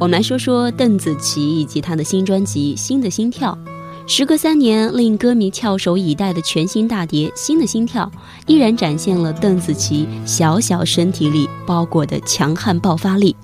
[0.00, 3.56] 我们来说说邓紫棋以及她的新专辑《新的心跳》。
[4.10, 8.10] 时隔三年，令歌迷翘首以待的全新大碟《新的心跳》，
[8.46, 13.36] 依然展现了邓紫棋小小身体里包裹的强悍爆发力。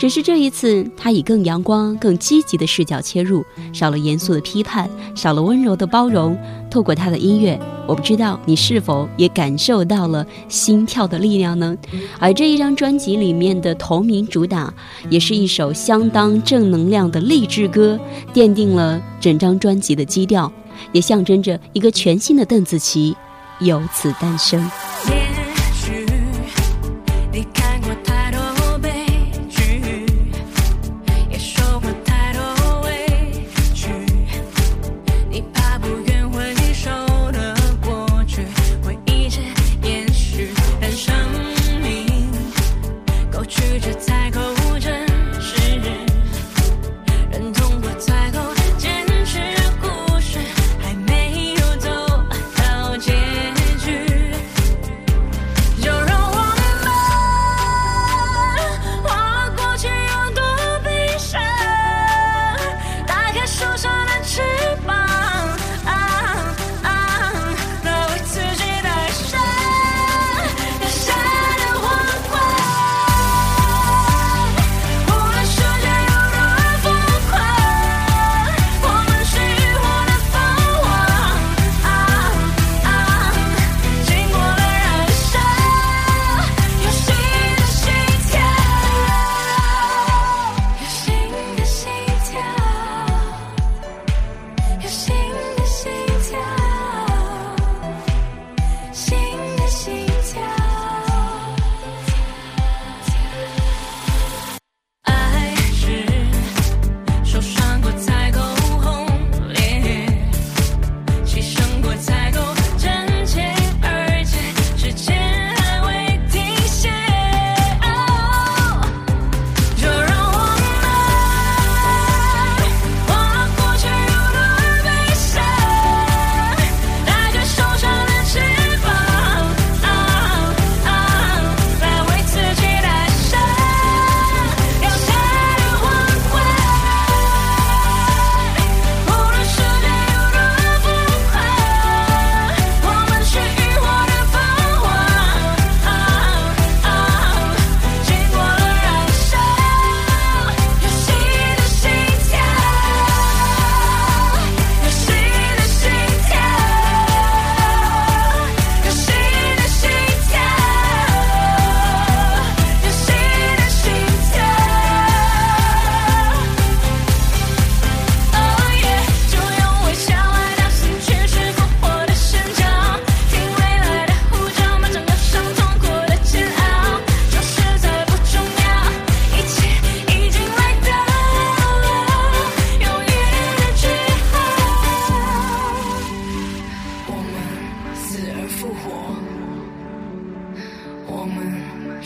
[0.00, 6.34] 只是这一次，他以更阳光、更积极的视角切入，少了严肃的批判，少了温柔的包容。
[6.70, 11.76] 透过他的音乐，我不知道你是否也感受到了心跳的力量呢？
[12.18, 14.72] 而这一张专辑里面的同名主打，
[15.10, 18.00] 也是一首相当正能量的励志歌，
[18.32, 20.50] 奠定了整张专辑的基调，
[20.92, 23.14] 也象征着一个全新的邓紫棋
[23.58, 24.66] 由此诞生。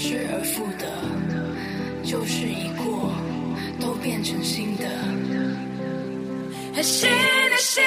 [0.07, 0.85] 失而复得，
[2.03, 3.11] 旧事已过，
[3.81, 4.85] 都变成新的。
[6.83, 7.83] 新的新。